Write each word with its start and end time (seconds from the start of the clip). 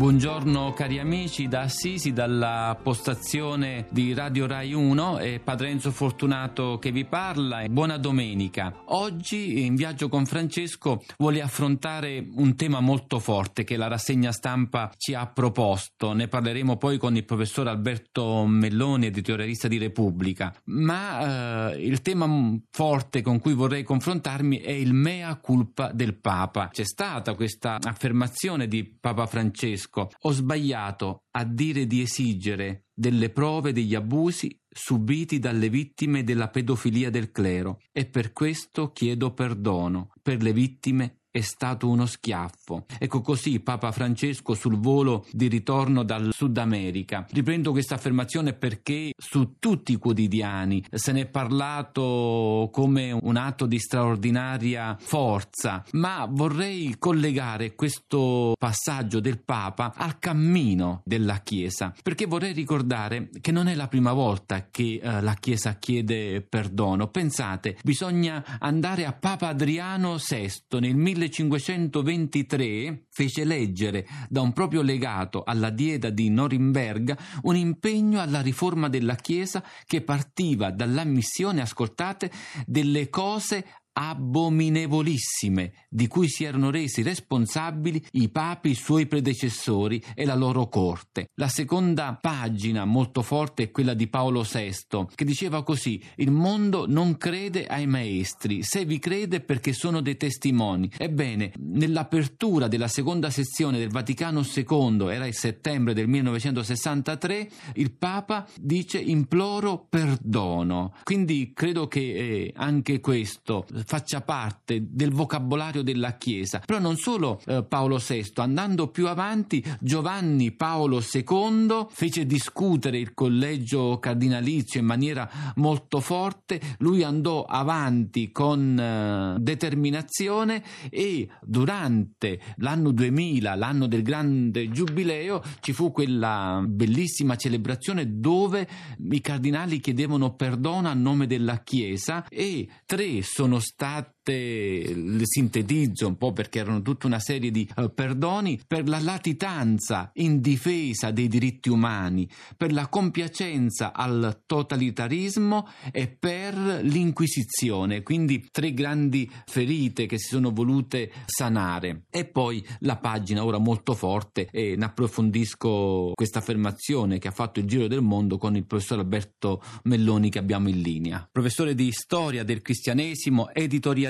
Buongiorno 0.00 0.72
cari 0.72 0.98
amici 0.98 1.46
da 1.46 1.60
Assisi, 1.60 2.14
dalla 2.14 2.74
postazione 2.82 3.86
di 3.90 4.14
Radio 4.14 4.46
Rai 4.46 4.72
1 4.72 5.18
e 5.18 5.40
Padre 5.44 5.68
Enzo 5.68 5.90
Fortunato 5.90 6.78
che 6.78 6.90
vi 6.90 7.04
parla. 7.04 7.66
Buona 7.68 7.98
domenica. 7.98 8.72
Oggi 8.86 9.62
in 9.66 9.74
viaggio 9.74 10.08
con 10.08 10.24
Francesco 10.24 11.04
vuole 11.18 11.42
affrontare 11.42 12.26
un 12.32 12.56
tema 12.56 12.80
molto 12.80 13.18
forte 13.18 13.62
che 13.62 13.76
la 13.76 13.88
rassegna 13.88 14.32
stampa 14.32 14.90
ci 14.96 15.12
ha 15.12 15.26
proposto. 15.26 16.14
Ne 16.14 16.28
parleremo 16.28 16.78
poi 16.78 16.96
con 16.96 17.14
il 17.14 17.26
professor 17.26 17.68
Alberto 17.68 18.46
Melloni, 18.46 19.04
editorialista 19.04 19.68
di 19.68 19.76
Repubblica. 19.76 20.50
Ma 20.64 21.72
eh, 21.74 21.84
il 21.84 22.00
tema 22.00 22.26
forte 22.70 23.20
con 23.20 23.38
cui 23.38 23.52
vorrei 23.52 23.82
confrontarmi 23.82 24.60
è 24.60 24.72
il 24.72 24.94
mea 24.94 25.36
culpa 25.36 25.92
del 25.92 26.14
Papa. 26.14 26.70
C'è 26.72 26.84
stata 26.84 27.34
questa 27.34 27.76
affermazione 27.78 28.66
di 28.66 28.82
Papa 28.82 29.26
Francesco 29.26 29.88
Francesco, 29.90 30.10
ho 30.20 30.30
sbagliato 30.30 31.24
a 31.32 31.44
dire 31.44 31.86
di 31.86 32.00
esigere 32.00 32.86
delle 32.94 33.30
prove 33.30 33.72
degli 33.72 33.94
abusi 33.94 34.56
subiti 34.68 35.38
dalle 35.38 35.68
vittime 35.68 36.22
della 36.22 36.48
pedofilia 36.48 37.10
del 37.10 37.30
clero. 37.30 37.80
E 37.92 38.06
per 38.06 38.32
questo 38.32 38.92
chiedo 38.92 39.34
perdono 39.34 40.12
per 40.22 40.42
le 40.42 40.52
vittime 40.52 41.19
è 41.30 41.40
stato 41.40 41.88
uno 41.88 42.06
schiaffo. 42.06 42.86
Ecco 42.98 43.20
così 43.20 43.60
Papa 43.60 43.92
Francesco 43.92 44.54
sul 44.54 44.78
volo 44.78 45.26
di 45.30 45.46
ritorno 45.46 46.02
dal 46.02 46.30
Sud 46.32 46.58
America. 46.58 47.26
Riprendo 47.30 47.70
questa 47.70 47.94
affermazione 47.94 48.52
perché 48.52 49.12
su 49.16 49.56
tutti 49.58 49.92
i 49.92 49.96
quotidiani 49.96 50.84
se 50.90 51.12
ne 51.12 51.22
è 51.22 51.26
parlato 51.26 52.68
come 52.72 53.12
un 53.12 53.36
atto 53.36 53.66
di 53.66 53.78
straordinaria 53.78 54.96
forza, 55.00 55.84
ma 55.92 56.26
vorrei 56.28 56.96
collegare 56.98 57.74
questo 57.74 58.54
passaggio 58.58 59.20
del 59.20 59.40
Papa 59.40 59.92
al 59.94 60.18
cammino 60.18 61.02
della 61.04 61.38
Chiesa, 61.38 61.94
perché 62.02 62.26
vorrei 62.26 62.52
ricordare 62.52 63.30
che 63.40 63.52
non 63.52 63.68
è 63.68 63.74
la 63.74 63.88
prima 63.88 64.12
volta 64.12 64.68
che 64.70 65.00
eh, 65.02 65.20
la 65.20 65.34
Chiesa 65.34 65.74
chiede 65.74 66.40
perdono. 66.40 67.08
Pensate, 67.08 67.76
bisogna 67.84 68.44
andare 68.58 69.06
a 69.06 69.12
Papa 69.12 69.48
Adriano 69.48 70.16
VI 70.16 70.78
nel 70.80 70.96
1000 70.96 71.19
1523 71.26 73.06
fece 73.10 73.44
leggere 73.44 74.06
da 74.28 74.40
un 74.40 74.52
proprio 74.52 74.82
legato 74.82 75.42
alla 75.44 75.70
dieta 75.70 76.10
di 76.10 76.30
Norimberga 76.30 77.16
un 77.42 77.56
impegno 77.56 78.20
alla 78.20 78.40
riforma 78.40 78.88
della 78.88 79.16
Chiesa 79.16 79.62
che 79.84 80.02
partiva 80.02 80.70
dall'ammissione, 80.70 81.60
ascoltate, 81.60 82.30
delle 82.66 83.08
cose 83.10 83.64
abominevolissime 84.00 85.72
di 85.90 86.06
cui 86.06 86.28
si 86.28 86.44
erano 86.44 86.70
resi 86.70 87.02
responsabili 87.02 88.02
i 88.12 88.30
papi 88.30 88.74
suoi 88.74 89.06
predecessori 89.06 90.02
e 90.14 90.24
la 90.24 90.34
loro 90.34 90.68
corte. 90.68 91.28
La 91.34 91.48
seconda 91.48 92.16
pagina 92.18 92.86
molto 92.86 93.20
forte 93.20 93.64
è 93.64 93.70
quella 93.70 93.92
di 93.92 94.08
Paolo 94.08 94.42
VI 94.42 95.06
che 95.14 95.24
diceva 95.26 95.62
così 95.62 96.02
il 96.16 96.30
mondo 96.30 96.86
non 96.88 97.18
crede 97.18 97.66
ai 97.66 97.86
maestri 97.86 98.62
se 98.62 98.86
vi 98.86 98.98
crede 98.98 99.40
perché 99.40 99.74
sono 99.74 100.00
dei 100.00 100.16
testimoni. 100.16 100.90
Ebbene, 100.96 101.52
nell'apertura 101.58 102.68
della 102.68 102.88
seconda 102.88 103.28
sezione 103.28 103.78
del 103.78 103.90
Vaticano 103.90 104.42
II, 104.42 105.08
era 105.08 105.26
il 105.26 105.34
settembre 105.34 105.92
del 105.92 106.08
1963, 106.08 107.50
il 107.74 107.92
Papa 107.92 108.46
dice 108.58 108.98
imploro 108.98 109.86
perdono. 109.88 110.94
Quindi 111.02 111.52
credo 111.52 111.86
che 111.86 112.00
eh, 112.00 112.52
anche 112.56 113.00
questo 113.00 113.66
faccia 113.90 114.20
parte 114.20 114.86
del 114.88 115.10
vocabolario 115.10 115.82
della 115.82 116.16
Chiesa. 116.16 116.62
Però 116.64 116.78
non 116.78 116.96
solo 116.96 117.40
eh, 117.44 117.64
Paolo 117.64 117.96
VI, 117.98 118.34
andando 118.36 118.86
più 118.86 119.08
avanti, 119.08 119.64
Giovanni 119.80 120.52
Paolo 120.52 121.02
II 121.02 121.86
fece 121.90 122.24
discutere 122.24 122.98
il 122.98 123.14
collegio 123.14 123.98
cardinalizio 123.98 124.78
in 124.78 124.86
maniera 124.86 125.28
molto 125.56 125.98
forte, 125.98 126.60
lui 126.78 127.02
andò 127.02 127.42
avanti 127.42 128.30
con 128.30 128.78
eh, 128.78 129.40
determinazione 129.40 130.62
e 130.88 131.28
durante 131.42 132.40
l'anno 132.58 132.92
2000, 132.92 133.56
l'anno 133.56 133.88
del 133.88 134.02
grande 134.02 134.70
giubileo, 134.70 135.42
ci 135.58 135.72
fu 135.72 135.90
quella 135.90 136.62
bellissima 136.64 137.34
celebrazione 137.34 138.20
dove 138.20 138.68
i 139.10 139.20
cardinali 139.20 139.80
chiedevano 139.80 140.36
perdono 140.36 140.86
a 140.86 140.94
nome 140.94 141.26
della 141.26 141.64
Chiesa 141.64 142.24
e 142.28 142.68
tre 142.86 143.22
sono 143.22 143.58
that 143.78 144.12
state 144.20 144.92
le 144.94 145.24
sintetizzo 145.24 146.06
un 146.06 146.16
po' 146.16 146.32
perché 146.32 146.60
erano 146.60 146.82
tutta 146.82 147.06
una 147.06 147.18
serie 147.18 147.50
di 147.50 147.68
uh, 147.76 147.92
perdoni 147.92 148.60
per 148.66 148.88
la 148.88 149.00
latitanza 149.00 150.10
in 150.14 150.40
difesa 150.40 151.10
dei 151.10 151.28
diritti 151.28 151.68
umani, 151.70 152.28
per 152.56 152.72
la 152.72 152.88
compiacenza 152.88 153.92
al 153.92 154.42
totalitarismo 154.46 155.68
e 155.90 156.08
per 156.08 156.54
l'inquisizione, 156.82 158.02
quindi 158.02 158.48
tre 158.50 158.72
grandi 158.72 159.30
ferite 159.46 160.06
che 160.06 160.18
si 160.18 160.28
sono 160.28 160.52
volute 160.52 161.10
sanare. 161.26 162.04
E 162.10 162.26
poi 162.26 162.64
la 162.80 162.96
pagina 162.96 163.44
ora 163.44 163.58
molto 163.58 163.94
forte 163.94 164.48
e 164.52 164.76
ne 164.76 164.84
approfondisco 164.84 166.12
questa 166.14 166.40
affermazione 166.40 167.18
che 167.18 167.28
ha 167.28 167.32
fatto 167.32 167.60
il 167.60 167.66
giro 167.66 167.86
del 167.86 168.02
mondo 168.02 168.36
con 168.36 168.56
il 168.56 168.66
professor 168.66 168.98
Alberto 168.98 169.62
Melloni 169.84 170.30
che 170.30 170.38
abbiamo 170.38 170.68
in 170.68 170.80
linea. 170.80 171.26
Professore 171.30 171.74
di 171.74 171.90
storia 171.92 172.44
del 172.44 172.60
cristianesimo, 172.62 173.50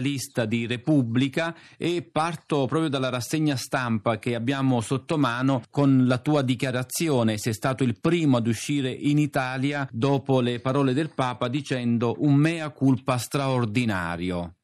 editorialista 0.01 0.47
di 0.47 0.67
Repubblica 0.67 1.55
e 1.77 2.03
parto 2.03 2.67
proprio 2.67 2.89
dalla 2.89 3.11
rassegna 3.11 3.57
stampa 3.57 4.19
che 4.19 4.35
abbiamo 4.35 4.81
sotto 4.81 5.19
mano 5.19 5.63
con 5.71 6.07
la 6.07 6.19
tua 6.19 6.43
dichiarazione. 6.43 7.39
Sei 7.39 7.53
stato 7.53 7.85
il 7.85 8.01
primo 8.01 8.39
ad 8.39 8.47
uscire 8.47 8.91
in 8.91 9.19
Italia 9.19 9.89
dopo 9.93 10.41
le 10.41 10.61
parole 10.61 10.93
del 10.93 11.11
Papa 11.15 11.49
dicendo 11.49 12.17
un 12.19 12.35
mea 12.35 12.71
culpa 12.71 13.19
straordinario. 13.19 14.55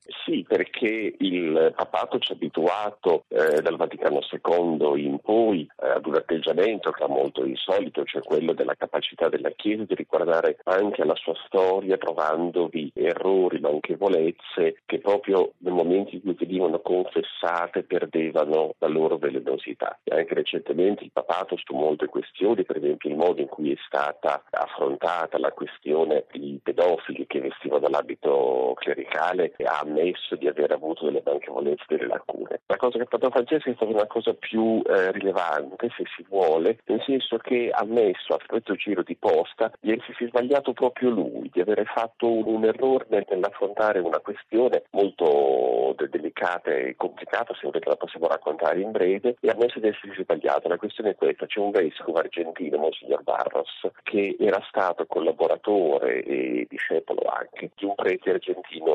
Perché 0.87 1.17
il 1.19 1.73
papato 1.75 2.21
ci 2.21 2.31
ha 2.31 2.37
abituato 2.37 3.25
eh, 3.27 3.61
dal 3.61 3.77
Vaticano 3.77 4.21
II 4.31 5.05
in 5.05 5.19
poi 5.19 5.69
eh, 5.83 5.89
ad 5.89 6.07
un 6.07 6.15
atteggiamento 6.15 6.93
che 6.93 7.05
è 7.05 7.09
molto 7.09 7.45
insolito, 7.45 8.05
cioè 8.05 8.23
quello 8.23 8.53
della 8.53 8.77
capacità 8.77 9.29
della 9.29 9.51
Chiesa 9.51 9.83
di 9.83 9.97
riguardare 9.97 10.59
anche 10.63 11.03
alla 11.03 11.17
sua 11.17 11.35
storia 11.47 11.97
trovandovi 11.97 12.93
errori, 12.95 13.59
manchevolezze 13.59 14.83
che 14.87 15.01
proprio 15.01 15.55
nel 15.59 15.73
momento 15.73 16.15
in 16.15 16.23
cui 16.23 16.37
venivano 16.39 16.79
confessate 16.79 17.83
perdevano 17.83 18.75
la 18.79 18.87
loro 18.87 19.17
velenosità. 19.17 19.99
E 20.05 20.17
anche 20.17 20.35
recentemente 20.35 21.03
il 21.03 21.11
papato 21.13 21.57
su 21.57 21.75
molte 21.75 22.07
questioni, 22.07 22.65
per 22.65 22.77
esempio 22.77 23.11
il 23.11 23.17
modo 23.17 23.41
in 23.41 23.49
cui 23.49 23.73
è 23.73 23.77
stata 23.87 24.45
affrontata 24.51 25.37
la 25.39 25.51
questione 25.51 26.27
di 26.31 26.61
pedofili 26.63 27.27
che 27.27 27.41
vestivano 27.41 27.89
l'abito 27.89 28.75
clericale 28.77 29.55
ha 29.65 29.81
ammesso 29.81 30.37
di 30.37 30.47
aver 30.47 30.76
avuto 30.77 31.05
delle 31.05 31.23
manchevolezze, 31.25 31.85
delle 31.89 32.07
lacune. 32.07 32.61
La 32.67 32.77
cosa 32.77 32.99
che 32.99 33.05
ha 33.05 33.09
fatto 33.09 33.31
Francesco 33.31 33.71
è 33.71 33.75
stata 33.75 33.93
una 33.93 34.07
cosa 34.07 34.35
più 34.35 34.83
eh, 34.87 35.13
rilevante, 35.13 35.89
se 35.97 36.05
si 36.17 36.25
vuole, 36.29 36.79
nel 36.87 37.03
senso 37.05 37.37
che 37.39 37.71
ha 37.73 37.81
ammesso 37.81 38.35
a 38.35 38.39
questo 38.47 38.75
giro 38.75 39.03
di 39.03 39.17
posta 39.17 39.73
di 39.81 39.93
essersi 39.93 40.27
sbagliato 40.27 40.73
proprio 40.73 41.11
lui, 41.11 41.51
di 41.53 41.61
aver 41.61 41.85
fatto 41.87 42.31
un, 42.31 42.47
un 42.47 42.65
errore 42.65 43.25
nell'affrontare 43.29 44.01
una 44.01 44.21
questione 44.21 44.85
molto 44.91 45.95
de- 45.97 46.09
delicata 46.09 46.71
e 46.71 46.95
complicata, 46.97 47.55
se 47.55 47.67
volete 47.67 47.89
la 47.89 47.97
possiamo 47.97 48.27
raccontare 48.27 48.81
in 48.81 48.91
breve, 48.91 49.37
e 49.41 49.49
ha 49.49 49.53
ammesso 49.53 49.79
di 49.79 49.89
essersi 49.89 50.23
sbagliato. 50.23 50.69
La 50.69 50.77
questione 50.77 51.11
è 51.11 51.15
questa, 51.15 51.47
c'è 51.47 51.61
un 51.61 51.71
vescovo 51.71 52.19
argentino, 52.19 52.79
Monsignor 52.79 53.23
Barros, 53.23 53.89
che 54.03 54.37
era 54.39 54.63
stato 54.69 55.07
collaboratore 55.07 56.23
e 56.23 56.67
discepolo 56.69 57.23
anche 57.29 57.71
di 57.77 57.85
un 57.85 57.95
prete 57.95 58.31
argentino 58.31 58.93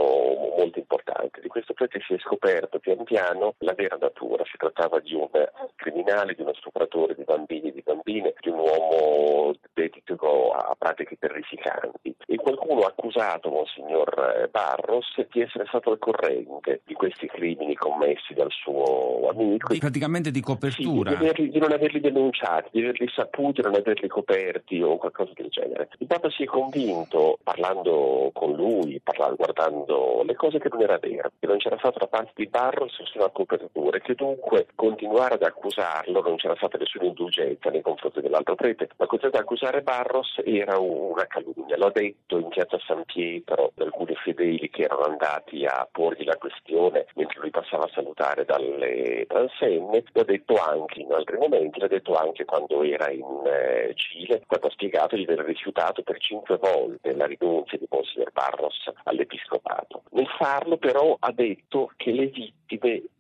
molto 0.57 0.79
importante. 0.79 1.41
Di 1.41 1.47
questo 1.61 1.73
prete 1.73 1.99
si 2.05 2.13
è 2.15 2.17
scoperto 2.17 2.79
pian 2.79 3.03
piano 3.03 3.53
la 3.59 3.73
vera 3.73 3.95
natura. 3.99 4.43
Si 4.45 4.57
trattava 4.57 4.99
di 4.99 5.13
un 5.13 5.29
criminale, 5.75 6.33
di 6.33 6.41
uno 6.41 6.53
stupratore 6.55 7.13
di 7.13 7.23
bambini 7.23 7.69
e 7.69 7.73
di 7.73 7.83
bambine, 7.85 8.33
di 8.39 8.49
un 8.49 8.59
uomo 8.59 9.53
dedito 9.73 10.51
a 10.51 10.70
pratiche 10.81 11.15
terrificanti. 11.19 12.15
E 12.25 12.37
qualcuno 12.37 12.81
ha 12.81 12.87
accusato 12.87 13.49
Monsignor 13.49 14.49
Barros 14.49 15.13
di 15.31 15.41
essere 15.41 15.65
stato 15.67 15.91
al 15.91 15.99
corrente 15.99 16.81
di 16.85 16.95
questi 16.95 17.27
crimini 17.27 17.75
commessi 17.75 18.33
dal 18.33 18.49
suo 18.49 19.29
amico. 19.29 19.75
Praticamente 19.77 20.31
di 20.31 20.41
copertura. 20.41 21.11
Sì, 21.11 21.17
di, 21.17 21.23
averli, 21.23 21.49
di, 21.49 21.59
non 21.59 21.71
averli 21.71 21.99
denunciati, 21.99 22.69
di 22.71 22.79
averli 22.81 23.07
saputi, 23.13 23.61
non 23.61 23.75
averli 23.75 24.07
coperti 24.07 24.81
o 24.81 24.97
qualcosa 24.97 25.33
del 25.35 25.49
genere. 25.49 25.89
Il 25.99 26.07
Papa 26.07 26.31
si 26.31 26.43
è 26.43 26.45
convinto, 26.45 27.37
parlando 27.43 28.31
con 28.33 28.53
lui, 28.53 28.99
parlando, 29.03 29.35
guardando 29.35 30.23
le 30.25 30.35
cose 30.35 30.57
che 30.57 30.69
non 30.71 30.81
era 30.81 30.97
vera, 30.97 31.31
che 31.37 31.45
non 31.45 31.57
c'era 31.57 31.77
stata 31.77 31.99
da 31.99 32.07
parte 32.07 32.31
di 32.35 32.47
Barros 32.47 32.97
nessuna 32.99 33.29
copertura 33.29 33.97
e 33.97 34.01
che 34.01 34.15
dunque 34.15 34.67
continuare 34.73 35.35
ad 35.35 35.43
accusarlo 35.43 36.21
non 36.21 36.37
c'era 36.37 36.55
stata 36.55 36.77
nessuna 36.77 37.05
indulgenza 37.05 37.69
nei 37.69 37.81
confronti 37.81 38.21
dell'altro 38.21 38.55
prete, 38.55 38.89
ma 38.97 39.05
continuare 39.05 39.37
ad 39.37 39.43
accusare 39.43 39.81
Barros 39.81 40.39
era 40.43 40.70
una 40.77 41.25
calunnia. 41.27 41.77
L'ho 41.77 41.91
detto 41.91 42.37
in 42.37 42.47
piazza 42.49 42.77
San 42.85 43.03
Pietro, 43.05 43.71
da 43.75 43.85
alcuni 43.85 44.15
fedeli 44.15 44.69
che 44.69 44.83
erano 44.83 45.03
andati 45.03 45.65
a 45.65 45.87
porgli 45.91 46.23
la 46.23 46.37
questione 46.37 47.07
mentre 47.15 47.39
lui 47.39 47.49
passava 47.49 47.85
a 47.85 47.91
salutare 47.93 48.45
dalle 48.45 49.25
transenne, 49.27 50.03
l'ha 50.11 50.23
detto 50.23 50.55
anche 50.55 51.01
in 51.01 51.11
altri 51.11 51.37
momenti, 51.37 51.79
l'ha 51.79 51.87
detto 51.87 52.15
anche 52.15 52.45
quando 52.45 52.83
era 52.83 53.09
in 53.09 53.41
eh, 53.45 53.93
Cile, 53.95 54.43
quando 54.47 54.67
ha 54.67 54.71
spiegato 54.71 55.15
di 55.15 55.23
aver 55.23 55.39
rifiutato 55.39 56.01
per 56.01 56.17
cinque 56.19 56.57
volte 56.57 57.13
la 57.13 57.25
rinuncia 57.25 57.77
di 57.77 57.87
Monsignor 57.89 58.31
Barros 58.31 58.91
all'episcopato. 59.03 60.03
Nel 60.11 60.27
farlo 60.37 60.77
però 60.77 61.15
ha 61.19 61.31
detto 61.31 61.91
che 61.95 62.11
le 62.11 62.27
vittime 62.27 62.60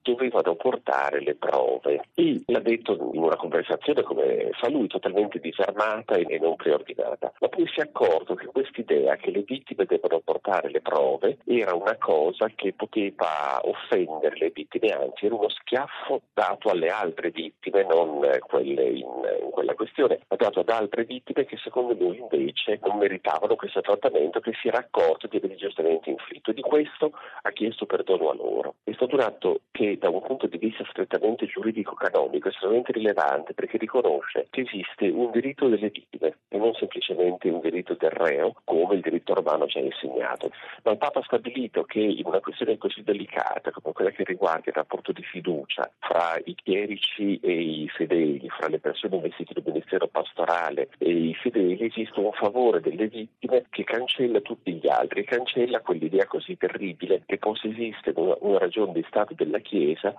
dovevano 0.01 0.55
portare 0.55 1.21
le 1.21 1.35
prove 1.35 2.01
e 2.13 2.41
l'ha 2.47 2.59
detto 2.59 2.93
in 3.13 3.21
una 3.21 3.35
conversazione 3.35 4.03
come 4.03 4.49
fa 4.53 4.69
lui, 4.69 4.87
totalmente 4.87 5.39
disarmata 5.39 6.15
e 6.15 6.39
non 6.39 6.55
preordinata. 6.55 7.31
Ma 7.39 7.47
poi 7.47 7.67
si 7.67 7.79
è 7.79 7.83
accorto 7.83 8.35
che 8.35 8.47
quest'idea 8.47 9.15
che 9.15 9.31
le 9.31 9.43
vittime 9.43 9.85
devono 9.85 10.21
portare 10.23 10.69
le 10.69 10.81
prove 10.81 11.37
era 11.45 11.73
una 11.73 11.95
cosa 11.97 12.49
che 12.55 12.73
poteva 12.73 13.59
offendere 13.63 14.37
le 14.37 14.51
vittime, 14.53 14.89
anzi 14.89 15.25
era 15.25 15.35
uno 15.35 15.49
schiaffo 15.49 16.21
dato 16.33 16.69
alle 16.69 16.89
altre 16.89 17.31
vittime, 17.31 17.83
non 17.83 18.19
quelle 18.47 18.83
in, 18.89 19.07
in 19.43 19.49
quella 19.51 19.73
questione, 19.73 20.19
ma 20.27 20.35
dato 20.35 20.61
ad 20.61 20.69
altre 20.69 21.03
vittime 21.03 21.45
che 21.45 21.57
secondo 21.57 21.93
lui 21.93 22.17
invece 22.17 22.79
non 22.83 22.97
meritavano 22.97 23.55
questo 23.55 23.81
trattamento 23.81 24.39
che 24.39 24.53
si 24.61 24.67
era 24.67 24.79
accorto 24.79 25.27
di 25.27 25.37
aver 25.37 25.55
giustamente 25.55 26.09
inflitto. 26.09 26.51
E 26.51 26.53
di 26.53 26.61
questo 26.61 27.11
ha 27.41 27.51
chiesto 27.51 27.85
perdono 27.85 28.29
a 28.29 28.33
loro. 28.33 28.75
È 28.83 28.91
stato 28.93 29.15
un 29.15 29.21
atto 29.41 29.59
che 29.81 29.97
da 29.97 30.09
un 30.09 30.21
punto 30.21 30.45
di 30.45 30.59
vista 30.59 30.85
strettamente 30.87 31.47
giuridico-canonico 31.47 32.47
è 32.47 32.51
estremamente 32.51 32.91
rilevante 32.91 33.55
perché 33.55 33.79
riconosce 33.79 34.45
che 34.51 34.61
esiste 34.61 35.07
un 35.07 35.31
diritto 35.31 35.67
delle 35.67 35.89
vittime 35.89 36.37
e 36.49 36.57
non 36.59 36.75
semplicemente 36.75 37.49
un 37.49 37.61
diritto 37.61 37.95
del 37.97 38.11
reo 38.11 38.53
come 38.63 38.93
il 38.93 39.01
diritto 39.01 39.33
romano 39.33 39.65
ci 39.65 39.79
ha 39.79 39.81
insegnato. 39.81 40.51
Ma 40.83 40.91
il 40.91 40.99
Papa 40.99 41.19
ha 41.19 41.23
stabilito 41.23 41.81
che 41.83 41.99
in 41.99 42.21
una 42.25 42.41
questione 42.41 42.77
così 42.77 43.01
delicata 43.01 43.71
come 43.71 43.93
quella 43.93 44.11
che 44.11 44.23
riguarda 44.23 44.69
il 44.69 44.75
rapporto 44.75 45.11
di 45.13 45.23
fiducia 45.23 45.91
fra 45.97 46.39
i 46.43 46.53
chierici 46.53 47.39
e 47.41 47.51
i 47.51 47.89
fedeli, 47.89 48.47
fra 48.49 48.67
le 48.67 48.77
persone 48.77 49.15
investite 49.15 49.53
del 49.53 49.63
ministero 49.65 50.07
pastorale 50.07 50.89
e 50.99 51.09
i 51.09 51.33
fedeli, 51.33 51.85
esiste 51.85 52.19
un 52.19 52.33
favore 52.33 52.81
delle 52.81 53.07
vittime 53.07 53.65
che 53.71 53.83
cancella 53.83 54.41
tutti 54.41 54.73
gli 54.73 54.87
altri, 54.87 55.23
cancella 55.23 55.81
quell'idea 55.81 56.27
così 56.27 56.55
terribile 56.55 57.23
che 57.25 57.39
possa 57.39 57.67
esistere 57.67 58.19
una, 58.19 58.35
una 58.41 58.59
ragione 58.59 58.93
di 58.93 59.03
Stato 59.07 59.33
della 59.33 59.57
Chiesa 59.57 59.69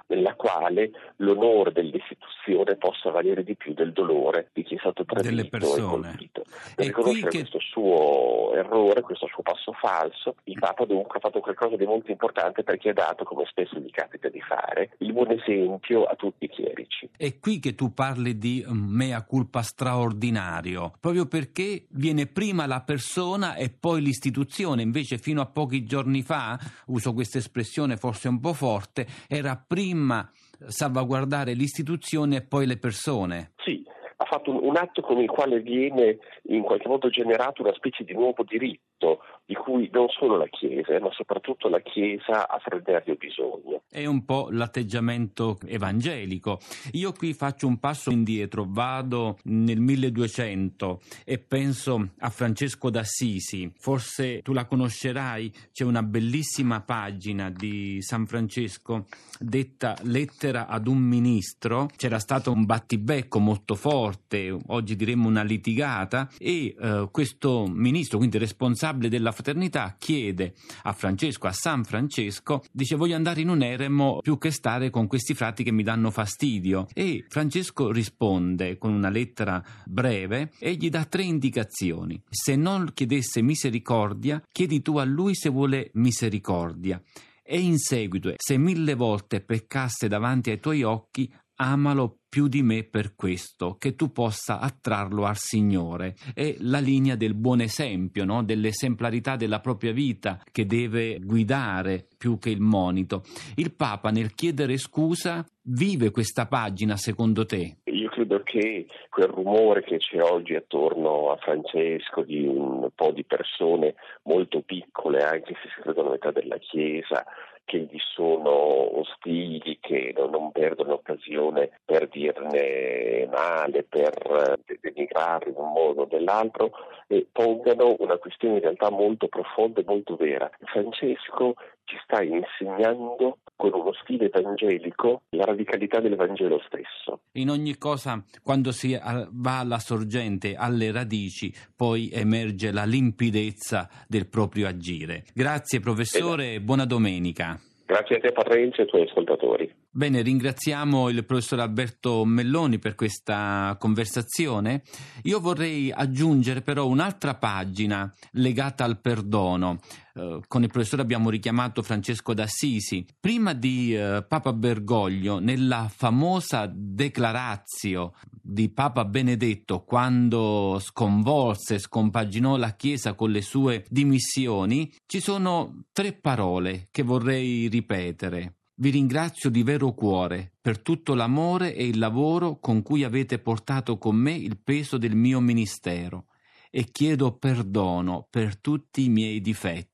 nella 0.06 0.34
quale 0.34 0.90
l'onore 1.16 1.72
dell'istituzione 1.72 2.76
possa 2.76 3.10
valere 3.10 3.44
di 3.44 3.54
più 3.54 3.74
del 3.74 3.92
dolore 3.92 4.48
di 4.52 4.62
chi 4.62 4.74
è 4.74 4.78
stato 4.78 5.04
tradito 5.04 5.28
delle 5.28 5.48
persone. 5.48 6.16
e 6.18 6.30
Per 6.74 6.86
riconoscere 6.86 7.30
che... 7.30 7.38
questo 7.38 7.60
suo 7.60 8.54
errore, 8.54 9.00
questo 9.02 9.26
suo 9.26 9.42
passo 9.42 9.72
falso, 9.72 10.36
il 10.44 10.58
Papa 10.58 10.84
dunque 10.84 11.18
ha 11.18 11.20
fatto 11.20 11.40
qualcosa 11.40 11.76
di 11.76 11.84
molto 11.84 12.10
importante 12.10 12.62
perché 12.62 12.90
ha 12.90 12.94
dato, 12.94 13.24
come 13.24 13.44
spesso 13.46 13.78
gli 13.78 13.90
capita 13.90 14.28
di 14.28 14.40
fare, 14.40 14.90
il 14.98 15.12
buon 15.12 15.30
esempio 15.32 16.04
a 16.04 16.14
tutti 16.14 16.44
i 16.44 16.48
chierici. 16.48 17.08
È 17.16 17.38
qui 17.38 17.58
che 17.58 17.74
tu 17.74 17.92
parli 17.92 18.38
di 18.38 18.64
mm, 18.66 18.94
mea 18.94 19.24
culpa 19.24 19.62
straordinario, 19.62 20.92
proprio 21.00 21.26
perché 21.26 21.86
viene 21.90 22.26
prima 22.26 22.66
la 22.66 22.80
persona 22.80 23.54
e 23.54 23.70
poi 23.70 24.02
l'istituzione, 24.02 24.82
invece 24.82 25.18
fino 25.18 25.40
a 25.40 25.46
pochi 25.46 25.84
giorni 25.84 26.22
fa, 26.22 26.58
uso 26.86 27.12
questa 27.12 27.38
espressione 27.38 27.96
forse 27.96 28.28
un 28.28 28.40
po' 28.40 28.52
forte, 28.52 29.06
era 29.32 29.56
prima 29.56 30.30
salvaguardare 30.66 31.54
l'istituzione 31.54 32.36
e 32.36 32.42
poi 32.42 32.66
le 32.66 32.76
persone. 32.76 33.52
Sì, 33.64 33.82
ha 34.16 34.24
fatto 34.26 34.50
un, 34.50 34.58
un, 34.62 34.76
atto 34.76 35.00
con 35.00 35.18
il 35.18 35.28
quale 35.28 35.60
viene 35.60 36.18
in 36.44 36.62
qualche 36.62 36.88
modo 36.88 37.08
generato 37.08 37.62
una 37.62 37.72
specie 37.72 38.04
di 38.04 38.12
nuovo 38.12 38.44
diritto 38.44 39.20
di 39.44 39.54
cui 39.54 39.88
non 39.92 40.08
solo 40.08 40.36
la 40.36 40.46
Chiesa, 40.46 40.98
ma 41.00 41.10
soprattutto 41.12 41.68
la 41.68 41.80
Chiesa 41.80 42.48
ha 42.48 42.58
straordinario 42.60 43.16
bisogno. 43.16 43.82
È 43.90 44.06
un 44.06 44.24
po' 44.24 44.48
l'atteggiamento 44.50 45.58
evangelico. 45.66 46.58
Io 46.92 47.12
qui 47.12 47.34
faccio 47.34 47.66
un 47.66 47.78
passo 47.78 48.10
indietro, 48.10 48.64
vado 48.68 49.38
nel 49.44 49.80
1200 49.80 51.00
e 51.24 51.38
penso 51.38 52.10
a 52.20 52.30
Francesco 52.30 52.88
d'Assisi. 52.88 53.70
Forse 53.76 54.40
tu 54.42 54.52
la 54.52 54.64
conoscerai, 54.64 55.52
c'è 55.72 55.84
una 55.84 56.02
bellissima 56.02 56.80
pagina 56.80 57.50
di 57.50 58.00
San 58.00 58.26
Francesco 58.26 59.06
detta 59.38 59.96
Lettera 60.02 60.66
ad 60.68 60.86
un 60.86 60.98
ministro. 60.98 61.88
C'era 61.96 62.18
stato 62.18 62.52
un 62.52 62.64
battibecco 62.64 63.40
molto 63.40 63.74
forte, 63.74 64.56
oggi 64.68 64.96
diremmo 64.96 65.28
una 65.28 65.42
litigata, 65.42 66.28
e 66.38 66.74
eh, 66.78 67.08
questo 67.10 67.66
ministro, 67.66 68.18
quindi 68.18 68.38
responsabile 68.38 69.08
della 69.08 69.31
fraternità 69.32 69.96
chiede 69.98 70.54
a 70.84 70.92
Francesco, 70.92 71.46
a 71.46 71.52
San 71.52 71.84
Francesco, 71.84 72.62
dice 72.70 72.96
voglio 72.96 73.16
andare 73.16 73.40
in 73.40 73.48
un 73.48 73.62
eremo 73.62 74.20
più 74.20 74.38
che 74.38 74.50
stare 74.50 74.90
con 74.90 75.06
questi 75.06 75.34
frati 75.34 75.64
che 75.64 75.72
mi 75.72 75.82
danno 75.82 76.10
fastidio. 76.10 76.86
E 76.92 77.24
Francesco 77.28 77.90
risponde 77.90 78.78
con 78.78 78.92
una 78.92 79.10
lettera 79.10 79.62
breve 79.84 80.52
e 80.58 80.74
gli 80.74 80.88
dà 80.88 81.04
tre 81.04 81.24
indicazioni. 81.24 82.22
Se 82.28 82.54
non 82.54 82.90
chiedesse 82.94 83.42
misericordia, 83.42 84.42
chiedi 84.52 84.82
tu 84.82 84.98
a 84.98 85.04
lui 85.04 85.34
se 85.34 85.48
vuole 85.48 85.90
misericordia. 85.94 87.02
E 87.44 87.58
in 87.58 87.76
seguito, 87.78 88.32
se 88.36 88.56
mille 88.56 88.94
volte 88.94 89.40
peccasse 89.40 90.06
davanti 90.06 90.50
ai 90.50 90.60
tuoi 90.60 90.84
occhi, 90.84 91.30
amalo 91.56 92.18
più 92.28 92.48
di 92.48 92.62
me 92.62 92.82
per 92.84 93.14
questo, 93.14 93.76
che 93.76 93.94
tu 93.94 94.10
possa 94.10 94.58
attrarlo 94.58 95.26
al 95.26 95.36
Signore. 95.36 96.16
È 96.32 96.56
la 96.60 96.78
linea 96.78 97.14
del 97.14 97.34
buon 97.34 97.60
esempio, 97.60 98.24
no? 98.24 98.42
dell'esemplarità 98.42 99.36
della 99.36 99.60
propria 99.60 99.92
vita 99.92 100.42
che 100.50 100.64
deve 100.64 101.18
guidare 101.20 102.08
più 102.16 102.38
che 102.38 102.48
il 102.50 102.60
monito. 102.60 103.22
Il 103.56 103.74
Papa 103.74 104.10
nel 104.10 104.34
chiedere 104.34 104.78
scusa 104.78 105.46
vive 105.64 106.10
questa 106.10 106.46
pagina 106.46 106.96
secondo 106.96 107.44
te? 107.44 107.76
Credo 108.22 108.44
che 108.44 108.86
quel 109.10 109.26
rumore 109.26 109.82
che 109.82 109.96
c'è 109.96 110.22
oggi 110.22 110.54
attorno 110.54 111.32
a 111.32 111.36
Francesco 111.38 112.22
di 112.22 112.46
un 112.46 112.88
po' 112.94 113.10
di 113.10 113.24
persone 113.24 113.96
molto 114.22 114.60
piccole, 114.60 115.24
anche 115.24 115.56
se 115.60 115.68
si 115.74 115.80
credono 115.80 116.10
a 116.10 116.10
metà 116.12 116.30
della 116.30 116.58
Chiesa, 116.58 117.24
che 117.64 117.78
gli 117.78 117.98
sono 117.98 119.00
ostili, 119.00 119.78
che 119.80 120.14
non 120.16 120.52
perdono 120.52 120.94
occasione 120.94 121.80
per 121.84 122.06
dirne 122.06 123.26
male, 123.28 123.82
per 123.82 124.56
eh, 124.66 124.76
denigrarlo 124.80 125.50
in 125.50 125.56
un 125.56 125.72
modo 125.72 126.02
o 126.02 126.08
nell'altro, 126.08 126.70
e 127.08 127.26
pongano 127.32 127.96
una 127.98 128.18
questione 128.18 128.54
in 128.54 128.60
realtà 128.60 128.88
molto 128.88 129.26
profonda 129.26 129.80
e 129.80 129.84
molto 129.84 130.14
vera. 130.14 130.48
Francesco 130.60 131.54
ci 131.84 131.98
sta 132.04 132.22
insegnando 132.22 133.38
con 133.56 133.74
uno 133.74 133.92
stile 133.94 134.30
evangelico 134.32 135.22
la 135.30 135.44
radicalità 135.44 135.98
del 135.98 136.14
Vangelo 136.14 136.60
stesso. 136.66 137.11
In 137.36 137.48
ogni 137.48 137.78
cosa, 137.78 138.22
quando 138.42 138.72
si 138.72 138.94
va 138.94 139.58
alla 139.58 139.78
sorgente, 139.78 140.54
alle 140.54 140.92
radici, 140.92 141.50
poi 141.74 142.10
emerge 142.12 142.70
la 142.70 142.84
limpidezza 142.84 143.88
del 144.06 144.28
proprio 144.28 144.68
agire. 144.68 145.24
Grazie 145.32 145.80
professore 145.80 146.52
e 146.52 146.60
buona 146.60 146.84
domenica. 146.84 147.58
Grazie 147.86 148.16
a 148.16 148.20
te 148.20 148.32
Parrenzi 148.32 148.80
e 148.80 148.82
ai 148.82 148.88
tuoi 148.88 149.02
ascoltatori. 149.04 149.81
Bene, 149.94 150.22
ringraziamo 150.22 151.10
il 151.10 151.22
professor 151.26 151.60
Alberto 151.60 152.24
Melloni 152.24 152.78
per 152.78 152.94
questa 152.94 153.76
conversazione. 153.78 154.84
Io 155.24 155.38
vorrei 155.38 155.92
aggiungere 155.92 156.62
però 156.62 156.86
un'altra 156.86 157.34
pagina 157.34 158.10
legata 158.30 158.84
al 158.84 159.02
perdono. 159.02 159.80
Eh, 160.14 160.40
con 160.48 160.62
il 160.62 160.70
professore 160.70 161.02
abbiamo 161.02 161.28
richiamato 161.28 161.82
Francesco 161.82 162.32
d'Assisi. 162.32 163.04
Prima 163.20 163.52
di 163.52 163.94
eh, 163.94 164.24
Papa 164.26 164.54
Bergoglio, 164.54 165.40
nella 165.40 165.90
famosa 165.94 166.72
declarazio 166.74 168.14
di 168.30 168.70
Papa 168.70 169.04
Benedetto, 169.04 169.84
quando 169.84 170.78
sconvolse, 170.80 171.78
scompaginò 171.78 172.56
la 172.56 172.76
Chiesa 172.76 173.12
con 173.12 173.30
le 173.30 173.42
sue 173.42 173.84
dimissioni, 173.90 174.90
ci 175.04 175.20
sono 175.20 175.82
tre 175.92 176.14
parole 176.14 176.88
che 176.90 177.02
vorrei 177.02 177.68
ripetere. 177.68 178.54
Vi 178.74 178.88
ringrazio 178.90 179.50
di 179.50 179.62
vero 179.62 179.92
cuore 179.92 180.54
per 180.60 180.80
tutto 180.80 181.14
l'amore 181.14 181.74
e 181.74 181.86
il 181.86 181.98
lavoro 181.98 182.58
con 182.58 182.82
cui 182.82 183.04
avete 183.04 183.38
portato 183.38 183.98
con 183.98 184.16
me 184.16 184.32
il 184.32 184.58
peso 184.58 184.96
del 184.96 185.14
mio 185.14 185.40
ministero 185.40 186.26
e 186.70 186.84
chiedo 186.84 187.36
perdono 187.36 188.26
per 188.30 188.58
tutti 188.58 189.04
i 189.04 189.08
miei 189.10 189.42
difetti. 189.42 189.91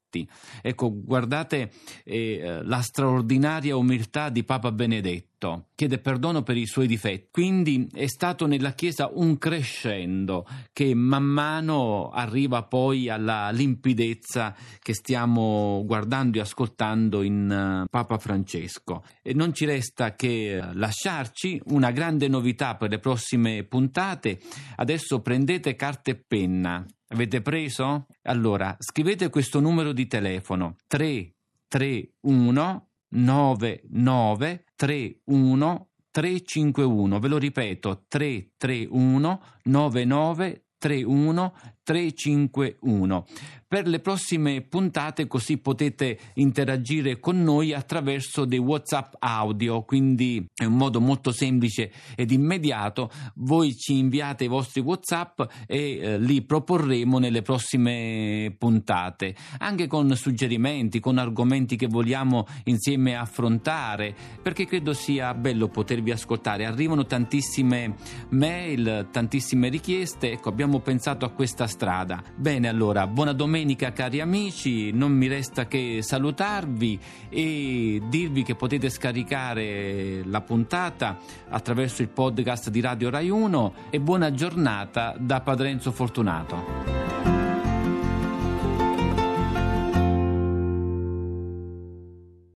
Ecco, 0.63 0.93
guardate 1.05 1.71
eh, 2.05 2.61
la 2.63 2.81
straordinaria 2.81 3.77
umiltà 3.77 4.31
di 4.31 4.43
Papa 4.43 4.73
Benedetto, 4.73 5.67
chiede 5.75 5.99
perdono 5.99 6.43
per 6.43 6.57
i 6.57 6.67
suoi 6.67 6.87
difetti. 6.87 7.29
Quindi 7.31 7.89
è 7.93 8.07
stato 8.07 8.47
nella 8.47 8.73
Chiesa 8.73 9.11
un 9.13 9.37
crescendo 9.37 10.47
che 10.73 10.95
man 10.95 11.25
mano 11.25 12.09
arriva 12.09 12.63
poi 12.63 13.09
alla 13.11 13.51
limpidezza 13.51 14.55
che 14.81 14.95
stiamo 14.95 15.83
guardando 15.85 16.39
e 16.39 16.41
ascoltando 16.41 17.23
in 17.23 17.83
uh, 17.85 17.89
Papa 17.89 18.19
Francesco. 18.19 19.05
E 19.23 19.35
non 19.35 19.53
ci 19.53 19.67
resta 19.67 20.15
che 20.15 20.61
lasciarci 20.73 21.61
una 21.67 21.91
grande 21.91 22.29
novità 22.29 22.77
per 22.77 22.91
le 22.91 22.99
prossime 22.99 23.65
puntate. 23.65 24.41
Adesso 24.77 25.21
prendete 25.21 25.75
carta 25.75 26.11
e 26.11 26.17
penna 26.17 26.87
Avete 27.09 27.41
preso? 27.41 28.07
Allora, 28.23 28.77
scrivete 28.79 29.31
questo 29.31 29.61
numero 29.61 29.93
di 29.93 30.07
telefono 30.07 30.77
331 30.87 32.89
99 33.09 34.65
31 34.77 35.89
351. 36.11 37.19
Ve 37.19 37.29
lo 37.29 37.39
ripeto 37.39 38.05
331 38.09 39.43
99 39.65 40.65
31 40.79 41.55
351 41.89 43.25
per 43.69 43.87
le 43.87 44.01
prossime 44.01 44.63
puntate 44.63 45.27
così 45.27 45.59
potete 45.59 46.19
interagire 46.35 47.21
con 47.21 47.43
noi 47.43 47.75
attraverso 47.75 48.47
dei 48.47 48.59
whatsapp 48.59 49.13
audio 49.19 49.83
quindi 49.83 50.43
è 50.55 50.65
un 50.65 50.73
modo 50.73 51.03
molto 51.03 51.33
semplice 51.33 51.93
ed 52.17 52.31
immediato. 52.31 53.11
Voi 53.35 53.77
ci 53.77 53.99
inviate 53.99 54.45
i 54.45 54.49
vostri 54.49 54.81
whatsapp 54.81 55.43
e 55.67 55.99
eh, 55.99 56.19
li 56.19 56.41
proporremo 56.41 57.19
nelle 57.19 57.43
prossime 57.43 58.55
puntate. 58.57 59.35
Anche 59.59 59.87
con 59.87 60.17
suggerimenti 60.17 60.99
con 60.99 61.19
argomenti 61.19 61.77
che 61.77 61.89
vogliamo 61.89 62.47
insieme 62.65 63.17
affrontare 63.17 64.15
perché 64.41 64.65
credo 64.65 64.95
sia 64.95 65.35
bello 65.35 65.69
potervi 65.69 66.11
ascoltare. 66.11 66.65
Arrivano 66.65 67.05
tantissime 67.05 67.97
mail 68.31 69.09
tantissime 69.11 69.69
richieste. 69.69 70.33
Ecco 70.33 70.49
abbiamo 70.49 70.81
pensato 70.81 71.27
a 71.27 71.31
questa 71.31 71.67
strada 71.79 72.21
bene 72.35 72.67
allora 72.67 73.07
buona 73.07 73.33
domenica 73.33 73.93
cari 73.93 74.21
amici, 74.21 74.91
non 74.91 75.13
mi 75.13 75.29
resta 75.29 75.69
che 75.69 76.01
salutarvi 76.03 76.99
e 77.29 78.03
dirvi 78.09 78.43
che 78.43 78.57
potete 78.57 78.91
scaricare 78.91 80.25
la 80.25 80.41
puntata 80.41 81.19
attraverso 81.49 82.03
il 82.03 82.09
podcast 82.09 82.69
di 82.71 82.81
Radio 82.81 83.11
Rai 83.11 83.31
1 83.31 83.75
e 83.91 84.01
buona 84.01 84.33
giornata 84.33 85.15
da 85.17 85.41
Padre 85.41 85.69
Enzo 85.69 85.93
Fortunato. 85.93 86.98